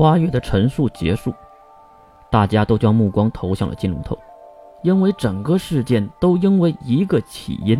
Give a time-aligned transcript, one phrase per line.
[0.00, 1.30] 花月的陈述结束，
[2.30, 4.18] 大家都将目光投向了金龙头，
[4.82, 7.78] 因为整个事件都因为一个起因。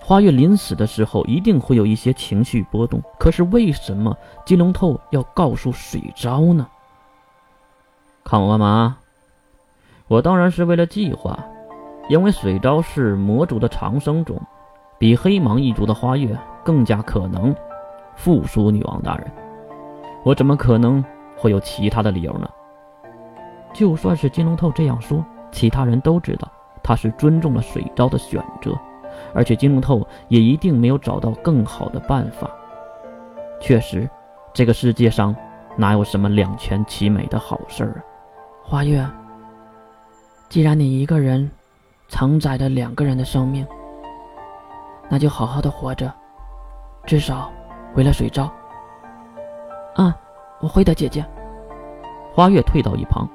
[0.00, 4.16] 花月临死的时候一定会有一些情绪波动，可是为什么
[4.46, 6.64] 金龙头要告诉水昭呢？
[8.22, 8.98] 看我干嘛？
[10.06, 11.36] 我当然是为了计划，
[12.08, 14.40] 因为水昭是魔族的长生种，
[14.96, 17.52] 比黑芒一族的花月更加可能
[18.14, 19.28] 复苏女王大人。
[20.22, 21.04] 我怎么可能
[21.42, 22.48] 会有其他的理由呢？
[23.74, 26.48] 就算是金龙头这样说，其他人都知道
[26.84, 28.78] 他是尊重了水昭的选择。
[29.34, 32.48] 而且金龙头也一定没有找到更好的办法。
[33.60, 34.08] 确实，
[34.52, 35.34] 这个世界上
[35.76, 37.98] 哪有什么两全其美的好事啊？
[38.62, 39.04] 花月，
[40.48, 41.50] 既然你一个人
[42.08, 43.66] 承载着两个人的生命，
[45.10, 46.12] 那就好好的活着，
[47.04, 47.50] 至少
[47.96, 48.44] 为了水昭。
[49.96, 50.16] 啊，
[50.60, 51.24] 我会的，姐姐。
[52.34, 53.28] 花月退到一旁，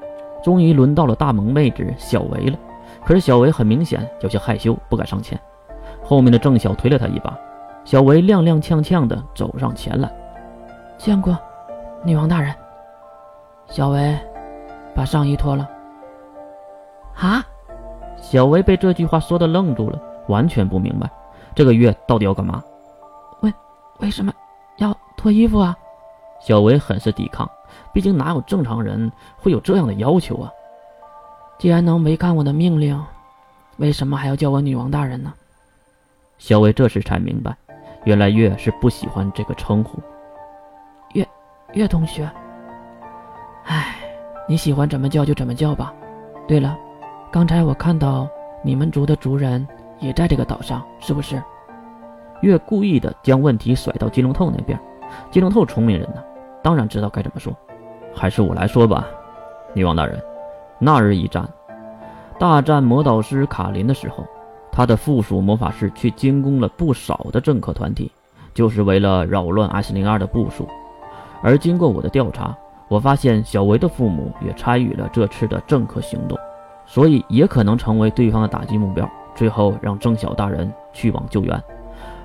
[0.44, 2.58] 终于轮到了大萌妹子小维了。
[3.06, 5.40] 可是小维很明显有些害羞，不敢上前。
[6.04, 7.38] 后面的郑晓推了他一把，
[7.84, 10.12] 小维踉踉跄跄地走上前来。
[10.98, 11.38] 见过，
[12.04, 12.54] 女王大人。
[13.68, 14.18] 小维
[14.96, 15.70] 把上衣脱了。
[17.16, 17.46] 啊！
[18.20, 21.10] 小维被这句话说的愣住了，完全不明白
[21.54, 22.64] 这个月到底要干嘛。
[23.42, 23.54] 为
[24.00, 24.34] 为什么
[24.78, 25.78] 要脱衣服啊？
[26.40, 27.50] 小维很是抵抗，
[27.94, 30.52] 毕竟哪有正常人会有这样的要求啊？
[31.58, 33.04] 既然能违抗我的命令，
[33.78, 35.34] 为什么还要叫我女王大人呢？
[36.38, 37.56] 小薇这时才明白，
[38.04, 40.00] 原来月是不喜欢这个称呼。
[41.14, 41.28] 月，
[41.74, 42.30] 月同学。
[43.66, 43.96] 唉，
[44.48, 45.92] 你喜欢怎么叫就怎么叫吧。
[46.48, 46.78] 对了，
[47.32, 48.28] 刚才我看到
[48.64, 49.68] 你们族的族人
[50.00, 51.42] 也在这个岛上，是不是？
[52.42, 54.80] 月故意的将问题甩到金龙透那边。
[55.32, 56.24] 金龙透聪明人呢，
[56.68, 57.56] 当然知道该怎么说。
[58.14, 59.08] 还是我来说吧，
[59.74, 60.22] 女王大人。
[60.80, 61.48] 那日一战，
[62.38, 64.26] 大战魔导师卡林的时候。
[64.70, 68.12] 他的附属魔法师却进攻了不少的政客团体，
[68.54, 70.68] 就是为了扰乱 S 零二的部署。
[71.42, 72.54] 而经过我的调查，
[72.90, 76.38] 我发现小维的父母也参与了这次的政客行动，
[76.86, 79.10] 所以也可能成为对方的打击目标。
[79.34, 81.64] 最后让郑晓大人去往救援。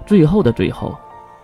[0.05, 0.99] 最后的最后，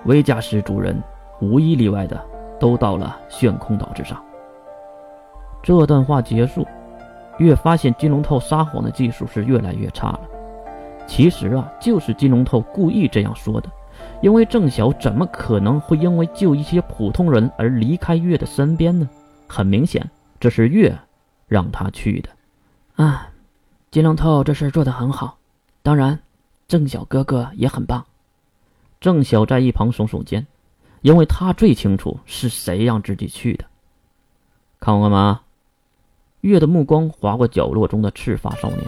[0.04, 1.00] 维加斯主人
[1.40, 2.20] 无一例外的
[2.58, 4.22] 都到了炫空岛之上。
[5.62, 6.66] 这段话结束，
[7.38, 10.20] 越发现金龙头撒谎的技术是越来越差了。
[11.06, 13.68] 其实啊，就是金龙头故意这样说的，
[14.20, 19.08] 因为郑晓怎么可能会因为救一些普通人而离开月的身边呢？
[19.46, 20.08] 很明显，
[20.38, 20.96] 这是月
[21.46, 22.28] 让他去的。
[23.02, 23.28] 啊，
[23.90, 25.38] 金龙头这事做得很好，
[25.82, 26.20] 当然，
[26.66, 28.04] 郑晓哥哥也很棒。
[29.00, 30.46] 郑晓在一旁耸耸肩，
[31.02, 33.64] 因为他最清楚是谁让自己去的。
[34.80, 35.40] 看我干嘛？
[36.42, 38.80] 月的目光划过角落中的赤发少年，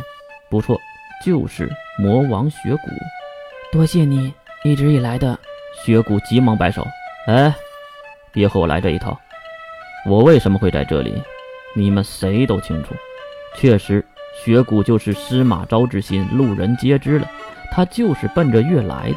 [0.49, 0.79] 不错。
[1.23, 2.89] 就是魔王雪谷，
[3.71, 4.33] 多谢你
[4.65, 5.39] 一直以来的。
[5.85, 6.83] 雪谷急忙摆手
[7.29, 7.55] ：“哎，
[8.33, 9.21] 别和我来这一套。
[10.07, 11.23] 我为什么会在这里，
[11.77, 12.95] 你们谁都清楚。
[13.55, 14.03] 确实，
[14.43, 17.29] 雪谷就是司马昭之心，路人皆知了。
[17.71, 19.17] 他就是奔着月来的。”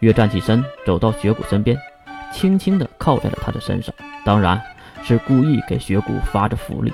[0.00, 1.78] 月站起身，走到雪谷身边，
[2.36, 4.60] 轻轻地靠在了他的身上，当然
[5.02, 6.92] 是故意给雪谷发着福利。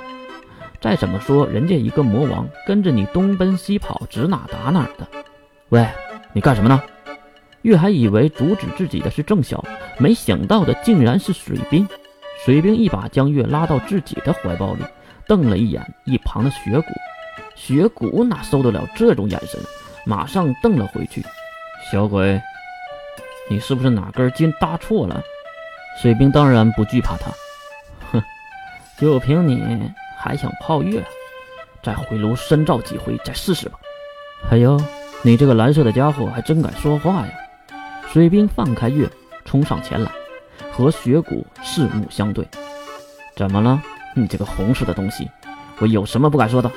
[0.80, 5.08] 再怎么说，人家一个魔王跟着你东奔西跑，指哪打哪的。
[5.70, 5.84] 喂，
[6.32, 6.80] 你干什么呢？
[7.62, 9.64] 月还以为阻止自己的是郑晓，
[9.98, 11.88] 没想到的竟然是水兵。
[12.44, 14.84] 水兵一把将月拉到自己的怀抱里，
[15.26, 16.86] 瞪了一眼一旁的雪谷。
[17.56, 19.60] 雪谷哪受得了这种眼神，
[20.06, 21.20] 马上瞪了回去。
[21.90, 22.40] 小鬼，
[23.52, 25.22] 你是不是哪根筋搭错了？
[26.00, 27.30] 水兵当然不惧怕他，
[28.10, 28.22] 哼，
[28.96, 29.92] 就凭你。
[30.18, 31.04] 还想泡月？
[31.82, 33.78] 再回炉深造几回，再试试吧。
[34.50, 34.80] 哎呦，
[35.20, 37.32] 你这个蓝色的家伙还真敢说话呀！
[38.10, 39.06] 水兵放开月，
[39.44, 40.10] 冲上前来，
[40.70, 42.48] 和雪谷四目相对。
[43.36, 43.82] 怎么了？
[44.16, 45.30] 你这个红色的东西，
[45.78, 46.70] 我有什么不敢说的？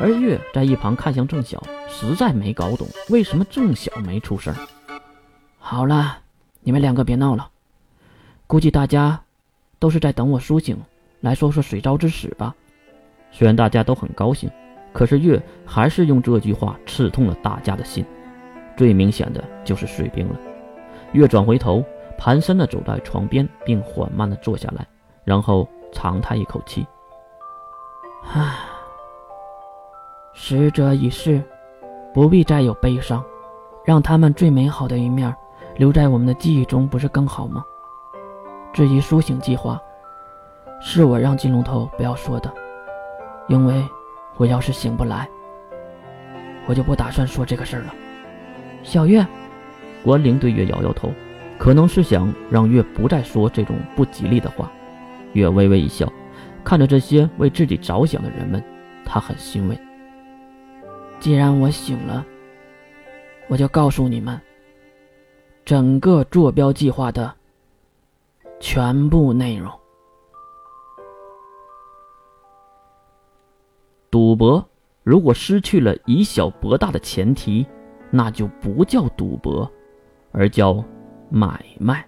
[0.00, 4.52] 而月在一旁看向郑晓，实在没搞懂为什么郑晓没出声。
[5.68, 6.18] 好了，
[6.60, 7.50] 你们两个别闹了。
[8.46, 9.20] 估计大家
[9.80, 10.80] 都是在等我苏醒。
[11.22, 12.54] 来说说水招之死吧。
[13.32, 14.48] 虽然大家都很高兴，
[14.92, 18.06] 可是月还是用这句话刺痛了大家的心。
[18.76, 20.38] 最明显的就是水兵了。
[21.10, 21.84] 月转回头，
[22.16, 24.86] 蹒跚的走在床边，并缓慢的坐下来，
[25.24, 26.86] 然后长叹一口气
[28.32, 28.54] ：“唉，
[30.32, 31.42] 逝者已逝，
[32.14, 33.20] 不必再有悲伤，
[33.84, 35.34] 让他们最美好的一面
[35.76, 37.64] 留在我们的记忆中，不是更好吗？
[38.72, 39.80] 至于苏醒计划……”
[40.78, 42.52] 是我让金龙头不要说的，
[43.48, 43.82] 因为
[44.36, 45.26] 我要是醒不来，
[46.66, 47.94] 我就不打算说这个事儿了。
[48.82, 49.26] 小月，
[50.04, 51.10] 关灵对月摇摇头，
[51.58, 54.70] 可能是想让月不再说这种不吉利的话。
[55.32, 56.06] 月微微一笑，
[56.62, 58.62] 看着这些为自己着想的人们，
[59.02, 59.78] 他很欣慰。
[61.18, 62.22] 既然我醒了，
[63.48, 64.38] 我就告诉你们，
[65.66, 67.34] 整个坐标计划的
[68.60, 69.68] 全部内容。
[74.08, 74.64] 赌博
[75.02, 77.66] 如果失去了以小博大的前提，
[78.12, 79.68] 那就不叫赌博，
[80.30, 80.84] 而叫
[81.28, 82.06] 买卖。